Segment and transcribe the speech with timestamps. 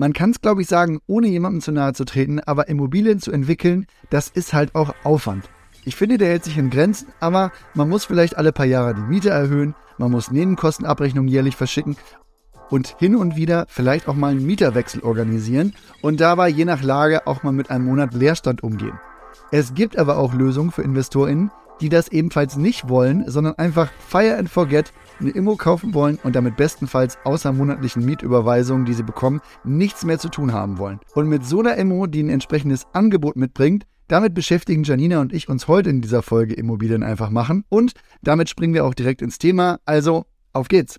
[0.00, 3.32] Man kann es, glaube ich, sagen, ohne jemandem zu nahe zu treten, aber Immobilien zu
[3.32, 5.50] entwickeln, das ist halt auch Aufwand.
[5.84, 9.00] Ich finde, der hält sich in Grenzen, aber man muss vielleicht alle paar Jahre die
[9.00, 11.96] Miete erhöhen, man muss Nebenkostenabrechnungen jährlich verschicken
[12.70, 17.26] und hin und wieder vielleicht auch mal einen Mieterwechsel organisieren und dabei je nach Lage
[17.26, 19.00] auch mal mit einem Monat Leerstand umgehen.
[19.50, 24.36] Es gibt aber auch Lösungen für InvestorInnen, die das ebenfalls nicht wollen, sondern einfach Fire
[24.36, 29.40] and Forget eine Immo kaufen wollen und damit bestenfalls außer monatlichen Mietüberweisungen, die sie bekommen,
[29.64, 31.00] nichts mehr zu tun haben wollen.
[31.14, 35.48] Und mit so einer Immo, die ein entsprechendes Angebot mitbringt, damit beschäftigen Janina und ich
[35.48, 37.64] uns heute in dieser Folge Immobilien einfach machen.
[37.68, 39.80] Und damit springen wir auch direkt ins Thema.
[39.84, 40.98] Also, auf geht's!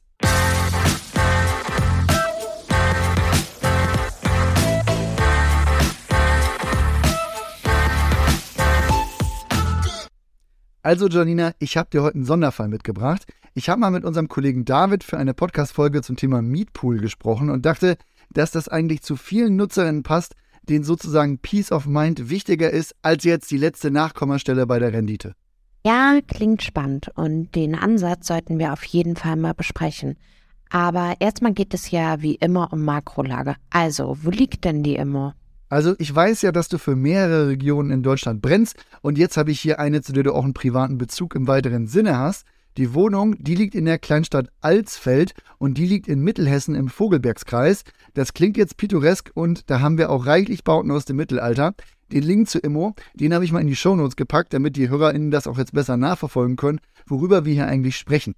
[10.82, 13.26] Also Janina, ich habe dir heute einen Sonderfall mitgebracht.
[13.54, 17.66] Ich habe mal mit unserem Kollegen David für eine Podcast-Folge zum Thema Mietpool gesprochen und
[17.66, 17.98] dachte,
[18.32, 23.26] dass das eigentlich zu vielen Nutzerinnen passt, denen sozusagen Peace of Mind wichtiger ist als
[23.26, 25.34] jetzt die letzte Nachkommastelle bei der Rendite.
[25.86, 30.16] Ja, klingt spannend und den Ansatz sollten wir auf jeden Fall mal besprechen.
[30.70, 33.56] Aber erstmal geht es ja wie immer um Makrolage.
[33.70, 35.36] Also, wo liegt denn die immer?
[35.70, 39.52] Also ich weiß ja, dass du für mehrere Regionen in Deutschland brennst und jetzt habe
[39.52, 42.46] ich hier eine, zu der du auch einen privaten Bezug im weiteren Sinne hast.
[42.78, 47.84] Die Wohnung, die liegt in der Kleinstadt Alsfeld und die liegt in Mittelhessen im Vogelbergskreis.
[48.14, 51.76] Das klingt jetzt pittoresk und da haben wir auch reichlich Bauten aus dem Mittelalter.
[52.12, 55.30] Den Link zu Immo, den habe ich mal in die Shownotes gepackt, damit die HörerInnen
[55.30, 58.34] das auch jetzt besser nachverfolgen können, worüber wir hier eigentlich sprechen.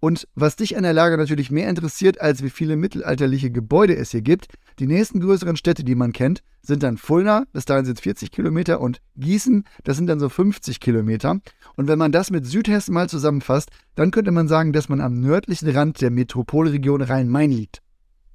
[0.00, 4.10] Und was dich an der Lage natürlich mehr interessiert, als wie viele mittelalterliche Gebäude es
[4.10, 7.98] hier gibt, die nächsten größeren Städte, die man kennt, sind dann Fulda, bis dahin sind
[7.98, 11.38] es 40 Kilometer, und Gießen, das sind dann so 50 Kilometer.
[11.76, 15.20] Und wenn man das mit Südhessen mal zusammenfasst, dann könnte man sagen, dass man am
[15.20, 17.82] nördlichen Rand der Metropolregion Rhein-Main liegt.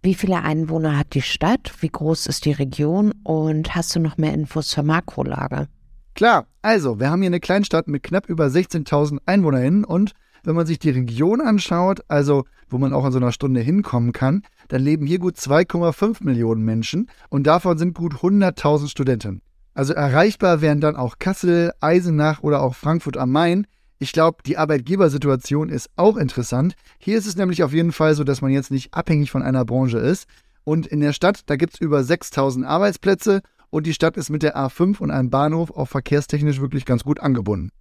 [0.04, 1.74] Wie viele Einwohner hat die Stadt?
[1.82, 3.14] Wie groß ist die Region?
[3.24, 5.68] Und hast du noch mehr Infos zur Makrolage?
[6.16, 10.66] Klar, also, wir haben hier eine Kleinstadt mit knapp über 16.000 EinwohnerInnen und wenn man
[10.66, 14.82] sich die Region anschaut, also wo man auch in so einer Stunde hinkommen kann, dann
[14.82, 19.42] leben hier gut 2,5 Millionen Menschen und davon sind gut 100.000 Studenten.
[19.74, 23.68] Also erreichbar wären dann auch Kassel, Eisenach oder auch Frankfurt am Main.
[24.00, 26.76] Ich glaube, die Arbeitgebersituation ist auch interessant.
[26.98, 29.64] Hier ist es nämlich auf jeden Fall so, dass man jetzt nicht abhängig von einer
[29.64, 30.28] Branche ist.
[30.64, 34.44] Und in der Stadt, da gibt es über 6000 Arbeitsplätze und die Stadt ist mit
[34.44, 37.72] der A5 und einem Bahnhof auch verkehrstechnisch wirklich ganz gut angebunden.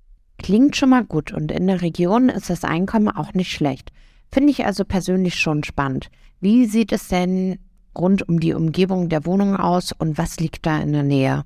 [0.43, 3.93] Klingt schon mal gut und in der Region ist das Einkommen auch nicht schlecht.
[4.33, 6.09] Finde ich also persönlich schon spannend.
[6.41, 7.59] Wie sieht es denn
[7.97, 11.45] rund um die Umgebung der Wohnung aus und was liegt da in der Nähe?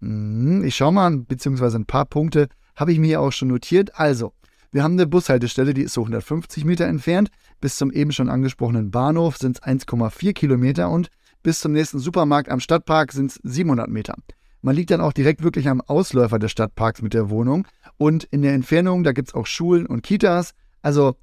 [0.00, 3.98] Mhm, ich schaue mal, beziehungsweise ein paar Punkte habe ich mir auch schon notiert.
[3.98, 4.32] Also,
[4.70, 7.30] wir haben eine Bushaltestelle, die ist so 150 Meter entfernt.
[7.62, 11.08] Bis zum eben schon angesprochenen Bahnhof sind es 1,4 Kilometer und
[11.42, 14.14] bis zum nächsten Supermarkt am Stadtpark sind es 700 Meter.
[14.60, 17.66] Man liegt dann auch direkt wirklich am Ausläufer des Stadtparks mit der Wohnung.
[17.98, 20.54] Und in der Entfernung, da gibt es auch Schulen und Kitas.
[20.82, 21.16] Also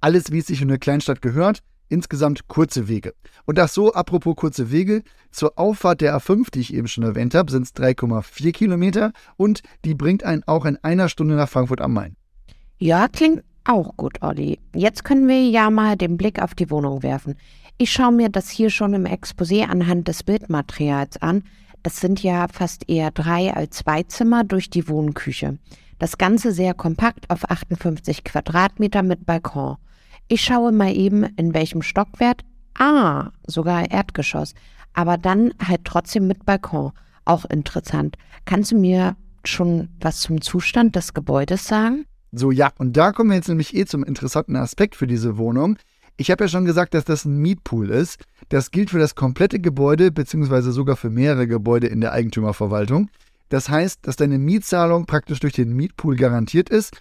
[0.00, 1.62] alles, wie es sich in eine Kleinstadt gehört.
[1.88, 3.14] Insgesamt kurze Wege.
[3.46, 7.34] Und das so, apropos kurze Wege, zur Auffahrt der A5, die ich eben schon erwähnt
[7.34, 11.80] habe, sind es 3,4 Kilometer und die bringt einen auch in einer Stunde nach Frankfurt
[11.80, 12.14] am Main.
[12.78, 14.58] Ja, klingt auch gut, Olli.
[14.74, 17.36] Jetzt können wir ja mal den Blick auf die Wohnung werfen.
[17.78, 21.42] Ich schaue mir das hier schon im Exposé anhand des Bildmaterials an.
[21.82, 25.58] Das sind ja fast eher drei als zwei Zimmer durch die Wohnküche.
[25.98, 29.76] Das Ganze sehr kompakt auf 58 Quadratmeter mit Balkon.
[30.28, 32.42] Ich schaue mal eben, in welchem Stockwert.
[32.78, 34.54] Ah, sogar Erdgeschoss.
[34.94, 36.92] Aber dann halt trotzdem mit Balkon.
[37.24, 38.16] Auch interessant.
[38.44, 42.04] Kannst du mir schon was zum Zustand des Gebäudes sagen?
[42.30, 45.78] So, ja, und da kommen wir jetzt nämlich eh zum interessanten Aspekt für diese Wohnung.
[46.16, 48.22] Ich habe ja schon gesagt, dass das ein Mietpool ist.
[48.48, 53.08] Das gilt für das komplette Gebäude beziehungsweise sogar für mehrere Gebäude in der Eigentümerverwaltung.
[53.48, 56.96] Das heißt, dass deine Mietzahlung praktisch durch den Mietpool garantiert ist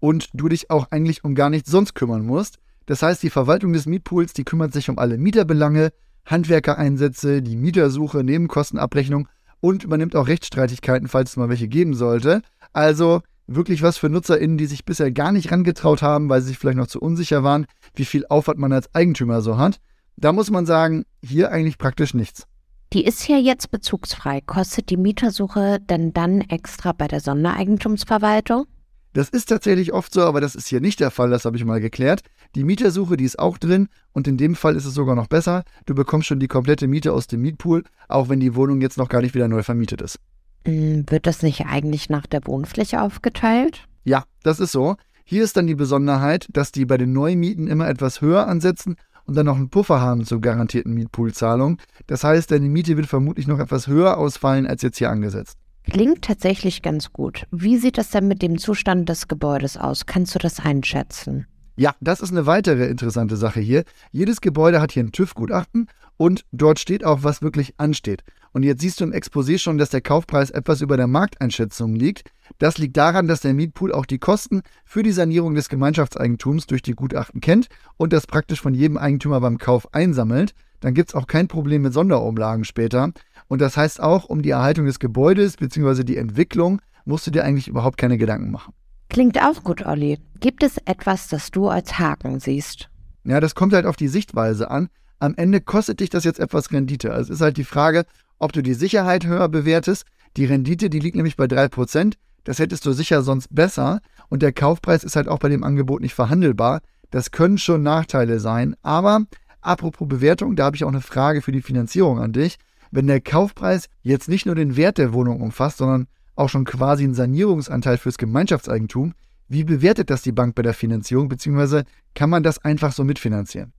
[0.00, 2.58] und du dich auch eigentlich um gar nichts sonst kümmern musst.
[2.86, 5.92] Das heißt, die Verwaltung des Mietpools, die kümmert sich um alle Mieterbelange,
[6.26, 9.28] Handwerkereinsätze, die Mietersuche, Nebenkostenabrechnung
[9.60, 12.42] und übernimmt auch Rechtsstreitigkeiten, falls es mal welche geben sollte.
[12.72, 16.58] Also wirklich was für NutzerInnen, die sich bisher gar nicht rangetraut haben, weil sie sich
[16.58, 19.78] vielleicht noch zu unsicher waren, wie viel Aufwand man als Eigentümer so hat.
[20.16, 22.46] Da muss man sagen, hier eigentlich praktisch nichts.
[22.92, 24.42] Die ist ja jetzt bezugsfrei.
[24.42, 28.66] Kostet die Mietersuche denn dann extra bei der Sondereigentumsverwaltung?
[29.14, 31.64] Das ist tatsächlich oft so, aber das ist hier nicht der Fall, das habe ich
[31.64, 32.22] mal geklärt.
[32.54, 35.64] Die Mietersuche, die ist auch drin und in dem Fall ist es sogar noch besser.
[35.86, 39.08] Du bekommst schon die komplette Miete aus dem Mietpool, auch wenn die Wohnung jetzt noch
[39.08, 40.18] gar nicht wieder neu vermietet ist.
[40.66, 43.86] Hm, wird das nicht eigentlich nach der Wohnfläche aufgeteilt?
[44.04, 44.96] Ja, das ist so.
[45.24, 48.96] Hier ist dann die Besonderheit, dass die bei den Neumieten immer etwas höher ansetzen
[49.26, 51.78] und dann noch einen Puffer haben zur garantierten Mietpoolzahlung.
[52.06, 55.58] Das heißt, deine Miete wird vermutlich noch etwas höher ausfallen als jetzt hier angesetzt.
[55.84, 57.46] Klingt tatsächlich ganz gut.
[57.50, 60.06] Wie sieht das denn mit dem Zustand des Gebäudes aus?
[60.06, 61.46] Kannst du das einschätzen?
[61.82, 63.82] Ja, das ist eine weitere interessante Sache hier.
[64.12, 68.22] Jedes Gebäude hat hier ein TÜV-Gutachten und dort steht auch, was wirklich ansteht.
[68.52, 72.30] Und jetzt siehst du im Exposé schon, dass der Kaufpreis etwas über der Markteinschätzung liegt.
[72.58, 76.82] Das liegt daran, dass der Mietpool auch die Kosten für die Sanierung des Gemeinschaftseigentums durch
[76.82, 80.54] die Gutachten kennt und das praktisch von jedem Eigentümer beim Kauf einsammelt.
[80.78, 83.10] Dann gibt es auch kein Problem mit Sonderumlagen später.
[83.48, 86.04] Und das heißt auch, um die Erhaltung des Gebäudes bzw.
[86.04, 88.72] die Entwicklung musst du dir eigentlich überhaupt keine Gedanken machen.
[89.12, 90.18] Klingt auch gut, Olli.
[90.40, 92.88] Gibt es etwas, das du als Haken siehst?
[93.24, 94.88] Ja, das kommt halt auf die Sichtweise an.
[95.18, 97.12] Am Ende kostet dich das jetzt etwas Rendite.
[97.12, 98.06] Also es ist halt die Frage,
[98.38, 100.06] ob du die Sicherheit höher bewertest.
[100.38, 102.14] Die Rendite, die liegt nämlich bei 3%.
[102.44, 104.00] Das hättest du sicher sonst besser.
[104.30, 106.80] Und der Kaufpreis ist halt auch bei dem Angebot nicht verhandelbar.
[107.10, 108.76] Das können schon Nachteile sein.
[108.80, 109.26] Aber
[109.60, 112.56] apropos Bewertung, da habe ich auch eine Frage für die Finanzierung an dich.
[112.90, 117.04] Wenn der Kaufpreis jetzt nicht nur den Wert der Wohnung umfasst, sondern auch schon quasi
[117.04, 119.14] einen Sanierungsanteil fürs Gemeinschaftseigentum.
[119.48, 121.84] Wie bewertet das die Bank bei der Finanzierung, beziehungsweise
[122.14, 123.72] kann man das einfach so mitfinanzieren?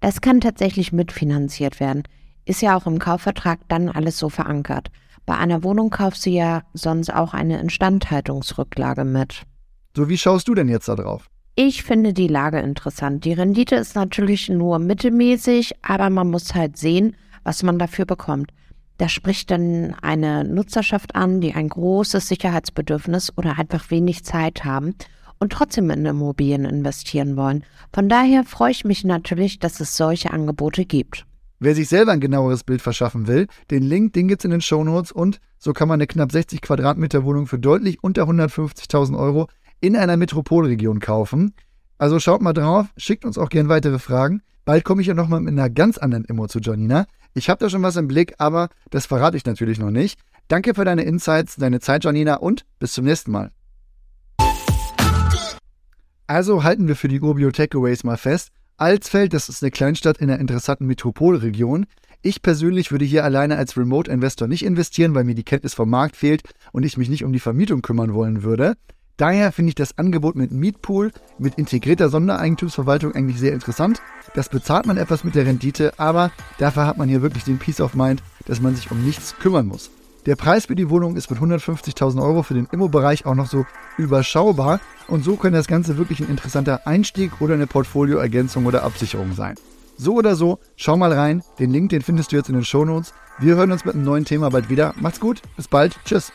[0.00, 2.02] Das kann tatsächlich mitfinanziert werden.
[2.44, 4.88] Ist ja auch im Kaufvertrag dann alles so verankert.
[5.26, 9.42] Bei einer Wohnung kaufst du ja sonst auch eine Instandhaltungsrücklage mit.
[9.94, 11.28] So, wie schaust du denn jetzt da drauf?
[11.54, 13.24] Ich finde die Lage interessant.
[13.24, 18.50] Die Rendite ist natürlich nur mittelmäßig, aber man muss halt sehen, was man dafür bekommt.
[19.00, 24.94] Da spricht dann eine Nutzerschaft an, die ein großes Sicherheitsbedürfnis oder einfach wenig Zeit haben
[25.38, 27.64] und trotzdem in Immobilien investieren wollen.
[27.94, 31.24] Von daher freue ich mich natürlich, dass es solche Angebote gibt.
[31.60, 35.12] Wer sich selber ein genaueres Bild verschaffen will, den Link, den gibt's in den Shownotes
[35.12, 39.48] und so kann man eine knapp 60 Quadratmeter Wohnung für deutlich unter 150.000 Euro
[39.80, 41.54] in einer Metropolregion kaufen.
[41.96, 44.42] Also schaut mal drauf, schickt uns auch gern weitere Fragen.
[44.66, 47.06] Bald komme ich ja nochmal mit einer ganz anderen Immo zu Janina.
[47.34, 50.18] Ich habe da schon was im Blick, aber das verrate ich natürlich noch nicht.
[50.48, 53.52] Danke für deine Insights, deine Zeit, Janina, und bis zum nächsten Mal.
[56.26, 58.50] Also halten wir für die Urbio Takeaways mal fest.
[58.76, 61.86] Alsfeld, das ist eine Kleinstadt in einer interessanten Metropolregion.
[62.22, 66.16] Ich persönlich würde hier alleine als Remote-Investor nicht investieren, weil mir die Kenntnis vom Markt
[66.16, 66.42] fehlt
[66.72, 68.74] und ich mich nicht um die Vermietung kümmern wollen würde.
[69.20, 74.00] Daher finde ich das Angebot mit Mietpool, mit integrierter Sondereigentumsverwaltung eigentlich sehr interessant.
[74.32, 77.82] Das bezahlt man etwas mit der Rendite, aber dafür hat man hier wirklich den Peace
[77.82, 79.90] of Mind, dass man sich um nichts kümmern muss.
[80.24, 83.66] Der Preis für die Wohnung ist mit 150.000 Euro für den Immo-Bereich auch noch so
[83.98, 89.34] überschaubar und so könnte das Ganze wirklich ein interessanter Einstieg oder eine Portfolioergänzung oder Absicherung
[89.34, 89.56] sein.
[89.98, 91.42] So oder so, schau mal rein.
[91.58, 93.12] Den Link, den findest du jetzt in den Shownotes.
[93.38, 94.94] Wir hören uns mit einem neuen Thema bald wieder.
[94.98, 96.32] Macht's gut, bis bald, tschüss.